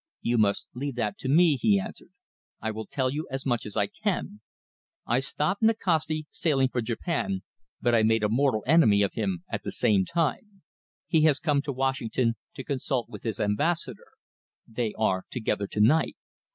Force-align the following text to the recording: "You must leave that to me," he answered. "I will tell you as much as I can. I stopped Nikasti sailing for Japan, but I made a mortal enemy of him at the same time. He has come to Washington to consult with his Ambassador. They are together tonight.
"You 0.23 0.39
must 0.39 0.67
leave 0.73 0.95
that 0.95 1.19
to 1.19 1.29
me," 1.29 1.57
he 1.57 1.79
answered. 1.79 2.09
"I 2.59 2.71
will 2.71 2.87
tell 2.87 3.11
you 3.11 3.27
as 3.29 3.45
much 3.45 3.67
as 3.67 3.77
I 3.77 3.85
can. 3.85 4.41
I 5.05 5.19
stopped 5.19 5.61
Nikasti 5.61 6.25
sailing 6.31 6.69
for 6.69 6.81
Japan, 6.81 7.43
but 7.83 7.93
I 7.93 8.01
made 8.01 8.23
a 8.23 8.27
mortal 8.27 8.63
enemy 8.65 9.03
of 9.03 9.13
him 9.13 9.43
at 9.51 9.61
the 9.61 9.71
same 9.71 10.05
time. 10.05 10.63
He 11.05 11.25
has 11.25 11.37
come 11.37 11.61
to 11.61 11.71
Washington 11.71 12.33
to 12.55 12.63
consult 12.63 13.09
with 13.09 13.21
his 13.21 13.39
Ambassador. 13.39 14.07
They 14.67 14.95
are 14.97 15.25
together 15.29 15.67
tonight. 15.67 16.15